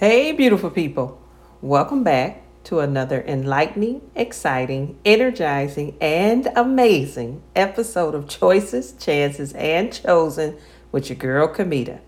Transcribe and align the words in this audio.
Hey, 0.00 0.30
beautiful 0.30 0.70
people. 0.70 1.20
Welcome 1.60 2.04
back 2.04 2.42
to 2.62 2.78
another 2.78 3.20
enlightening, 3.26 4.08
exciting, 4.14 4.96
energizing, 5.04 5.96
and 6.00 6.46
amazing 6.54 7.42
episode 7.56 8.14
of 8.14 8.28
Choices, 8.28 8.92
Chances, 8.92 9.54
and 9.54 9.92
Chosen 9.92 10.56
with 10.92 11.08
your 11.08 11.18
girl, 11.18 11.48
Kamita. 11.48 11.98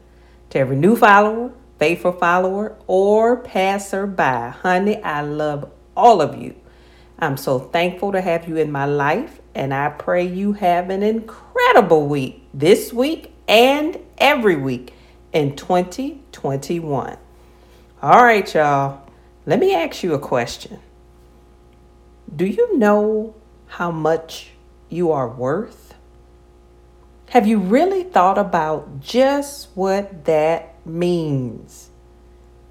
To 0.50 0.58
every 0.60 0.76
new 0.76 0.94
follower, 0.94 1.52
faithful 1.80 2.12
follower, 2.12 2.76
or 2.86 3.38
passerby, 3.38 4.52
honey, 4.58 5.02
I 5.02 5.22
love 5.22 5.68
all 5.96 6.22
of 6.22 6.40
you. 6.40 6.54
I'm 7.18 7.36
so 7.36 7.58
thankful 7.58 8.12
to 8.12 8.20
have 8.20 8.48
you 8.48 8.56
in 8.56 8.70
my 8.70 8.84
life, 8.84 9.40
and 9.52 9.74
I 9.74 9.88
pray 9.88 10.24
you 10.24 10.52
have 10.52 10.90
an 10.90 11.02
incredible 11.02 12.06
week 12.06 12.44
this 12.54 12.92
week 12.92 13.32
and 13.48 13.98
every 14.16 14.54
week 14.54 14.94
in 15.32 15.56
2021. 15.56 17.16
All 18.02 18.24
right, 18.24 18.54
y'all. 18.54 19.02
Let 19.44 19.58
me 19.58 19.74
ask 19.74 20.02
you 20.02 20.14
a 20.14 20.18
question. 20.18 20.78
Do 22.34 22.46
you 22.46 22.78
know 22.78 23.34
how 23.66 23.90
much 23.90 24.52
you 24.88 25.12
are 25.12 25.28
worth? 25.28 25.92
Have 27.28 27.46
you 27.46 27.58
really 27.58 28.04
thought 28.04 28.38
about 28.38 29.00
just 29.00 29.68
what 29.74 30.24
that 30.24 30.74
means? 30.86 31.90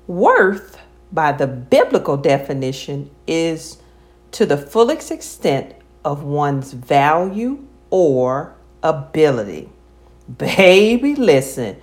Worth, 0.07 0.79
by 1.11 1.31
the 1.33 1.45
biblical 1.45 2.17
definition, 2.17 3.11
is 3.27 3.77
to 4.31 4.47
the 4.47 4.57
fullest 4.57 5.11
extent 5.11 5.75
of 6.03 6.23
one's 6.23 6.73
value 6.73 7.67
or 7.91 8.55
ability. 8.81 9.69
Baby, 10.39 11.13
listen, 11.13 11.79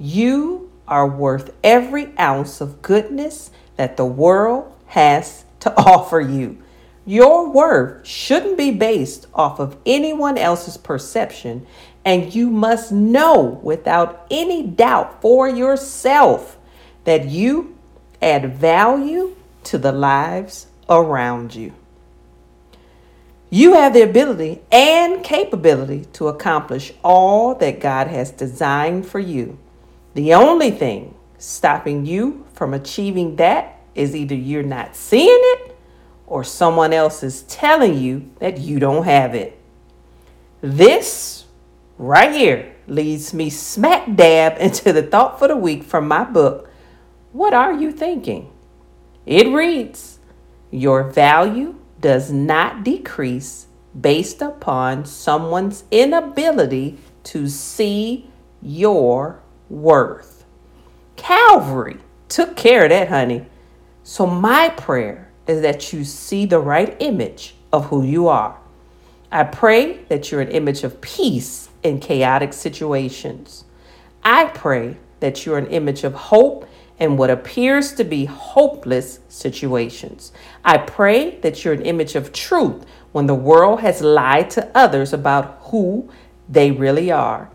you 0.00 0.67
are 0.88 1.06
worth 1.08 1.54
every 1.62 2.16
ounce 2.18 2.60
of 2.60 2.82
goodness 2.82 3.50
that 3.76 3.96
the 3.96 4.04
world 4.04 4.74
has 4.86 5.44
to 5.60 5.74
offer 5.76 6.20
you. 6.20 6.62
Your 7.06 7.50
worth 7.50 8.06
shouldn't 8.06 8.58
be 8.58 8.70
based 8.70 9.26
off 9.32 9.58
of 9.58 9.78
anyone 9.86 10.36
else's 10.36 10.76
perception, 10.76 11.66
and 12.04 12.34
you 12.34 12.50
must 12.50 12.92
know 12.92 13.60
without 13.62 14.26
any 14.30 14.62
doubt 14.66 15.22
for 15.22 15.48
yourself 15.48 16.58
that 17.04 17.26
you 17.26 17.76
add 18.20 18.54
value 18.54 19.34
to 19.64 19.78
the 19.78 19.92
lives 19.92 20.66
around 20.88 21.54
you. 21.54 21.72
You 23.50 23.72
have 23.74 23.94
the 23.94 24.02
ability 24.02 24.60
and 24.70 25.24
capability 25.24 26.04
to 26.12 26.28
accomplish 26.28 26.92
all 27.02 27.54
that 27.54 27.80
God 27.80 28.08
has 28.08 28.30
designed 28.30 29.06
for 29.06 29.18
you. 29.18 29.58
The 30.14 30.34
only 30.34 30.70
thing 30.70 31.14
stopping 31.38 32.06
you 32.06 32.46
from 32.52 32.74
achieving 32.74 33.36
that 33.36 33.80
is 33.94 34.14
either 34.14 34.34
you're 34.34 34.62
not 34.62 34.96
seeing 34.96 35.28
it 35.28 35.76
or 36.26 36.44
someone 36.44 36.92
else 36.92 37.22
is 37.22 37.42
telling 37.42 37.96
you 37.98 38.30
that 38.38 38.58
you 38.58 38.78
don't 38.78 39.04
have 39.04 39.34
it. 39.34 39.58
This 40.60 41.44
right 41.96 42.32
here 42.32 42.74
leads 42.86 43.32
me 43.32 43.50
smack 43.50 44.14
dab 44.14 44.56
into 44.60 44.92
the 44.92 45.02
thought 45.02 45.38
for 45.38 45.48
the 45.48 45.56
week 45.56 45.82
from 45.82 46.08
my 46.08 46.24
book, 46.24 46.70
What 47.32 47.54
Are 47.54 47.72
You 47.72 47.92
Thinking? 47.92 48.50
It 49.26 49.48
reads, 49.48 50.18
Your 50.70 51.04
value 51.04 51.76
does 52.00 52.30
not 52.30 52.84
decrease 52.84 53.66
based 53.98 54.42
upon 54.42 55.04
someone's 55.04 55.84
inability 55.90 56.98
to 57.24 57.48
see 57.48 58.30
your 58.62 59.40
worth. 59.68 60.44
Calvary 61.16 61.98
took 62.28 62.56
care 62.56 62.84
of 62.84 62.90
that, 62.90 63.08
honey. 63.08 63.46
So, 64.02 64.26
my 64.26 64.70
prayer 64.70 65.30
is 65.46 65.62
that 65.62 65.92
you 65.92 66.04
see 66.04 66.46
the 66.46 66.60
right 66.60 66.96
image 67.00 67.54
of 67.72 67.86
who 67.86 68.04
you 68.04 68.28
are. 68.28 68.58
I 69.30 69.44
pray 69.44 70.04
that 70.04 70.30
you're 70.30 70.40
an 70.40 70.50
image 70.50 70.84
of 70.84 71.00
peace 71.00 71.68
in 71.82 72.00
chaotic 72.00 72.52
situations. 72.52 73.64
I 74.22 74.46
pray 74.46 74.96
that 75.20 75.44
you're 75.44 75.58
an 75.58 75.66
image 75.66 76.04
of 76.04 76.14
hope 76.14 76.68
in 76.98 77.16
what 77.16 77.30
appears 77.30 77.92
to 77.92 78.04
be 78.04 78.24
hopeless 78.24 79.20
situations. 79.28 80.32
I 80.64 80.78
pray 80.78 81.38
that 81.40 81.64
you're 81.64 81.74
an 81.74 81.82
image 81.82 82.14
of 82.14 82.32
truth 82.32 82.84
when 83.12 83.26
the 83.26 83.34
world 83.34 83.80
has 83.80 84.00
lied 84.00 84.50
to 84.50 84.70
others 84.74 85.12
about 85.12 85.58
who 85.64 86.08
they 86.48 86.70
really 86.70 87.10
are. 87.10 87.50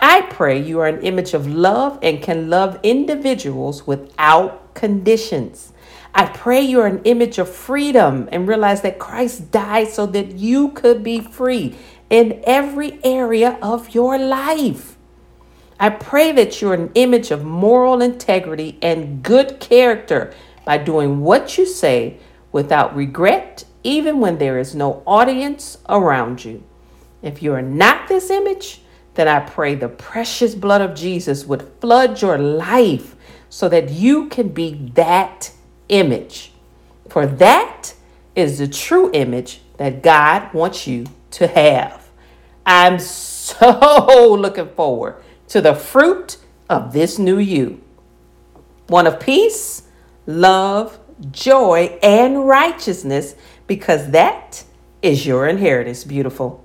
I 0.00 0.22
pray 0.22 0.62
you 0.62 0.78
are 0.80 0.86
an 0.86 1.02
image 1.02 1.34
of 1.34 1.46
love 1.46 1.98
and 2.02 2.22
can 2.22 2.48
love 2.48 2.78
individuals 2.82 3.86
without 3.86 4.74
conditions. 4.74 5.72
I 6.14 6.26
pray 6.26 6.60
you 6.60 6.80
are 6.80 6.86
an 6.86 7.02
image 7.04 7.38
of 7.38 7.48
freedom 7.48 8.28
and 8.30 8.46
realize 8.46 8.82
that 8.82 8.98
Christ 8.98 9.50
died 9.50 9.88
so 9.88 10.06
that 10.06 10.36
you 10.36 10.70
could 10.70 11.02
be 11.02 11.20
free 11.20 11.76
in 12.10 12.40
every 12.44 13.00
area 13.04 13.58
of 13.60 13.94
your 13.94 14.18
life. 14.18 14.96
I 15.80 15.90
pray 15.90 16.32
that 16.32 16.60
you're 16.60 16.74
an 16.74 16.90
image 16.94 17.30
of 17.30 17.44
moral 17.44 18.00
integrity 18.00 18.78
and 18.82 19.22
good 19.22 19.60
character 19.60 20.32
by 20.64 20.78
doing 20.78 21.20
what 21.20 21.58
you 21.58 21.66
say 21.66 22.18
without 22.50 22.96
regret, 22.96 23.64
even 23.84 24.20
when 24.20 24.38
there 24.38 24.58
is 24.58 24.74
no 24.74 25.02
audience 25.06 25.78
around 25.88 26.44
you. 26.44 26.64
If 27.22 27.42
you 27.42 27.52
are 27.52 27.62
not 27.62 28.08
this 28.08 28.30
image, 28.30 28.80
then 29.18 29.26
I 29.26 29.40
pray 29.40 29.74
the 29.74 29.88
precious 29.88 30.54
blood 30.54 30.80
of 30.80 30.94
Jesus 30.94 31.44
would 31.44 31.68
flood 31.80 32.22
your 32.22 32.38
life 32.38 33.16
so 33.48 33.68
that 33.68 33.90
you 33.90 34.28
can 34.28 34.50
be 34.50 34.92
that 34.94 35.50
image. 35.88 36.52
For 37.08 37.26
that 37.26 37.94
is 38.36 38.58
the 38.58 38.68
true 38.68 39.10
image 39.12 39.60
that 39.76 40.04
God 40.04 40.54
wants 40.54 40.86
you 40.86 41.06
to 41.32 41.48
have. 41.48 42.08
I'm 42.64 43.00
so 43.00 44.34
looking 44.38 44.68
forward 44.68 45.20
to 45.48 45.60
the 45.60 45.74
fruit 45.74 46.36
of 46.70 46.92
this 46.92 47.18
new 47.18 47.40
you 47.40 47.82
one 48.86 49.08
of 49.08 49.18
peace, 49.18 49.82
love, 50.26 50.96
joy, 51.32 51.98
and 52.04 52.46
righteousness, 52.46 53.34
because 53.66 54.12
that 54.12 54.62
is 55.02 55.26
your 55.26 55.48
inheritance, 55.48 56.04
beautiful. 56.04 56.64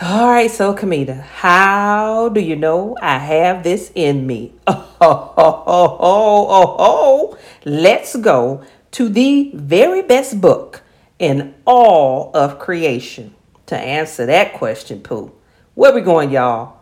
All 0.00 0.30
right, 0.30 0.50
so 0.50 0.74
Kamita, 0.74 1.20
how 1.20 2.30
do 2.30 2.40
you 2.40 2.56
know 2.56 2.96
I 3.02 3.18
have 3.18 3.62
this 3.62 3.92
in 3.94 4.26
me? 4.26 4.54
Oh, 5.04 5.34
oh, 5.36 5.64
oh, 5.66 5.96
oh, 5.98 6.46
oh, 6.48 6.76
oh. 6.78 7.36
Let's 7.64 8.14
go 8.14 8.62
to 8.92 9.08
the 9.08 9.50
very 9.52 10.00
best 10.02 10.40
book 10.40 10.84
in 11.18 11.56
all 11.64 12.30
of 12.34 12.60
creation 12.60 13.34
to 13.66 13.76
answer 13.76 14.24
that 14.26 14.52
question, 14.52 15.00
Pooh. 15.00 15.32
Where 15.74 15.92
we 15.92 16.02
going, 16.02 16.30
y'all? 16.30 16.76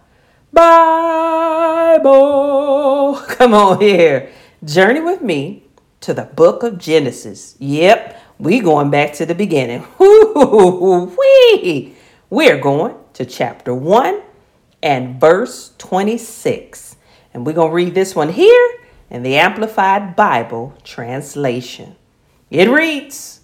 Bible. 0.53 2.03
Come 3.29 3.55
on 3.55 3.81
here. 3.81 4.31
Journey 4.63 5.01
with 5.01 5.23
me 5.23 5.65
to 6.03 6.13
the 6.13 6.25
book 6.25 6.63
of 6.63 6.77
Genesis. 6.77 7.57
Yep, 7.59 8.21
we 8.39 8.61
going 8.61 8.91
back 8.91 9.15
to 9.15 9.25
the 9.25 9.35
beginning. 9.35 9.87
Woo-wee. 9.99 11.97
We're 12.33 12.61
going 12.61 12.95
to 13.15 13.25
chapter 13.25 13.75
1 13.75 14.23
and 14.85 15.21
verse 15.21 15.73
26. 15.79 16.95
And 17.35 17.45
we're 17.45 17.55
going 17.55 17.71
to 17.71 17.75
read 17.75 17.95
this 17.97 18.15
one 18.15 18.29
here 18.29 18.69
in 19.11 19.25
the 19.25 19.35
Amplified 19.35 20.15
Bible 20.15 20.73
translation. 20.85 21.97
It 22.49 22.69
reads 22.69 23.41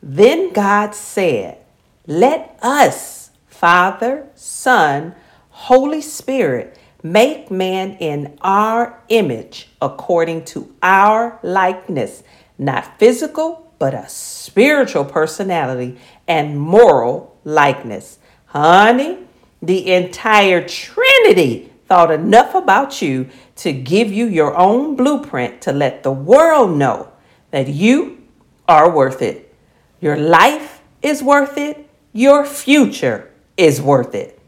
Then 0.00 0.52
God 0.52 0.94
said, 0.94 1.58
Let 2.06 2.56
us, 2.62 3.30
Father, 3.48 4.28
Son, 4.36 5.16
Holy 5.50 6.00
Spirit, 6.00 6.78
make 7.02 7.50
man 7.50 7.96
in 7.98 8.38
our 8.40 9.02
image 9.08 9.68
according 9.82 10.44
to 10.44 10.72
our 10.80 11.40
likeness, 11.42 12.22
not 12.56 13.00
physical, 13.00 13.74
but 13.80 13.94
a 13.94 14.08
spiritual 14.08 15.04
personality 15.04 15.98
and 16.28 16.60
moral 16.60 17.36
likeness. 17.42 18.20
Honey, 18.48 19.18
the 19.60 19.92
entire 19.92 20.66
Trinity 20.66 21.70
thought 21.86 22.10
enough 22.10 22.54
about 22.54 23.02
you 23.02 23.28
to 23.56 23.72
give 23.72 24.12
you 24.12 24.26
your 24.26 24.56
own 24.56 24.96
blueprint 24.96 25.60
to 25.62 25.72
let 25.72 26.02
the 26.02 26.12
world 26.12 26.76
know 26.76 27.12
that 27.50 27.68
you 27.68 28.22
are 28.66 28.90
worth 28.90 29.20
it. 29.20 29.54
Your 30.00 30.16
life 30.16 30.80
is 31.02 31.22
worth 31.22 31.58
it. 31.58 31.88
Your 32.12 32.44
future 32.44 33.30
is 33.56 33.82
worth 33.82 34.14
it. 34.14 34.38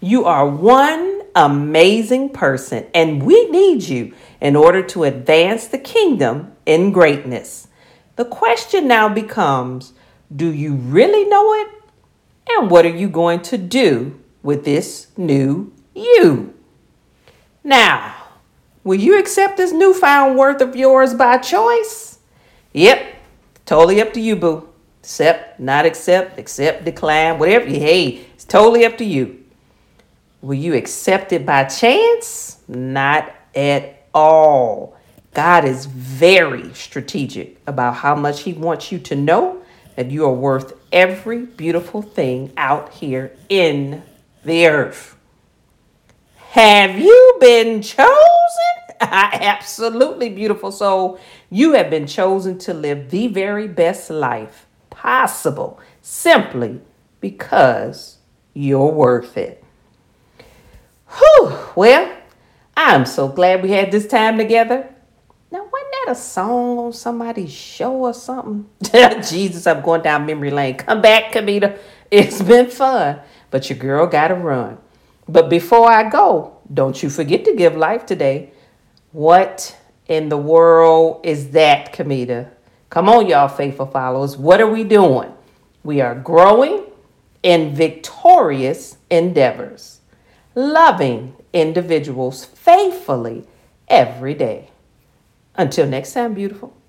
You 0.00 0.24
are 0.24 0.48
one 0.48 1.22
amazing 1.36 2.30
person, 2.30 2.86
and 2.92 3.22
we 3.22 3.50
need 3.50 3.82
you 3.82 4.14
in 4.40 4.56
order 4.56 4.82
to 4.82 5.04
advance 5.04 5.68
the 5.68 5.78
kingdom 5.78 6.52
in 6.66 6.92
greatness. 6.92 7.68
The 8.16 8.24
question 8.24 8.88
now 8.88 9.08
becomes 9.08 9.92
do 10.34 10.52
you 10.52 10.74
really 10.74 11.28
know 11.28 11.54
it? 11.54 11.83
And 12.48 12.70
what 12.70 12.84
are 12.84 12.96
you 12.96 13.08
going 13.08 13.40
to 13.42 13.58
do 13.58 14.20
with 14.42 14.64
this 14.64 15.08
new 15.16 15.72
you? 15.94 16.54
Now, 17.62 18.24
Will 18.84 19.00
you 19.00 19.18
accept 19.18 19.56
this 19.56 19.72
newfound 19.72 20.36
worth 20.36 20.60
of 20.60 20.76
yours 20.76 21.14
by 21.14 21.38
choice? 21.38 22.18
Yep, 22.74 23.16
totally 23.64 24.02
up 24.02 24.12
to 24.12 24.20
you, 24.20 24.36
boo. 24.36 24.68
Accept, 25.00 25.58
not 25.58 25.86
accept, 25.86 26.38
accept, 26.38 26.84
decline, 26.84 27.38
whatever. 27.38 27.66
You 27.66 27.80
hey, 27.80 28.26
it's 28.34 28.44
totally 28.44 28.84
up 28.84 28.98
to 28.98 29.04
you. 29.04 29.42
Will 30.42 30.54
you 30.54 30.74
accept 30.74 31.32
it 31.32 31.46
by 31.46 31.64
chance? 31.64 32.58
Not 32.68 33.34
at 33.54 34.06
all. 34.12 34.98
God 35.32 35.64
is 35.64 35.86
very 35.86 36.72
strategic 36.74 37.58
about 37.66 37.96
how 37.96 38.14
much 38.14 38.42
He 38.42 38.52
wants 38.52 38.92
you 38.92 38.98
to 38.98 39.16
know 39.16 39.62
that 39.96 40.10
you 40.10 40.24
are 40.24 40.32
worth 40.32 40.72
every 40.92 41.46
beautiful 41.46 42.02
thing 42.02 42.52
out 42.56 42.92
here 42.94 43.36
in 43.48 44.02
the 44.44 44.66
earth. 44.66 45.16
Have 46.50 46.98
you 46.98 47.36
been 47.40 47.82
chosen? 47.82 48.14
Absolutely 49.00 50.28
beautiful 50.30 50.70
soul. 50.70 51.18
You 51.50 51.72
have 51.72 51.90
been 51.90 52.06
chosen 52.06 52.58
to 52.60 52.74
live 52.74 53.10
the 53.10 53.26
very 53.26 53.66
best 53.66 54.10
life 54.10 54.66
possible 54.90 55.80
simply 56.00 56.80
because 57.20 58.18
you're 58.52 58.92
worth 58.92 59.36
it. 59.36 59.64
Whew, 61.08 61.58
well, 61.74 62.16
I'm 62.76 63.06
so 63.06 63.28
glad 63.28 63.62
we 63.62 63.70
had 63.70 63.90
this 63.90 64.06
time 64.06 64.38
together. 64.38 64.93
That 66.04 66.12
a 66.12 66.14
song 66.14 66.78
on 66.78 66.92
somebody's 66.92 67.52
show 67.52 67.94
or 67.94 68.12
something? 68.12 68.66
Jesus, 69.22 69.66
I'm 69.66 69.80
going 69.80 70.02
down 70.02 70.26
memory 70.26 70.50
lane. 70.50 70.76
Come 70.76 71.00
back, 71.00 71.32
Kamita. 71.32 71.78
It's 72.10 72.42
been 72.42 72.68
fun, 72.68 73.20
but 73.50 73.70
your 73.70 73.78
girl 73.78 74.06
got 74.06 74.28
to 74.28 74.34
run. 74.34 74.76
But 75.26 75.48
before 75.48 75.90
I 75.90 76.10
go, 76.10 76.58
don't 76.72 77.02
you 77.02 77.08
forget 77.08 77.46
to 77.46 77.54
give 77.54 77.74
life 77.74 78.04
today. 78.04 78.50
What 79.12 79.78
in 80.06 80.28
the 80.28 80.36
world 80.36 81.24
is 81.24 81.50
that, 81.50 81.94
Kamita? 81.94 82.50
Come 82.90 83.08
on, 83.08 83.26
y'all 83.26 83.48
faithful 83.48 83.86
followers. 83.86 84.36
What 84.36 84.60
are 84.60 84.70
we 84.70 84.84
doing? 84.84 85.32
We 85.84 86.02
are 86.02 86.14
growing 86.14 86.84
in 87.42 87.74
victorious 87.74 88.98
endeavors, 89.10 90.00
loving 90.54 91.34
individuals 91.54 92.44
faithfully 92.44 93.44
every 93.88 94.34
day. 94.34 94.68
Until 95.56 95.86
next 95.86 96.12
time, 96.12 96.34
beautiful. 96.34 96.83